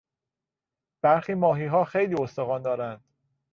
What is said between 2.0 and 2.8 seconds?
استخوان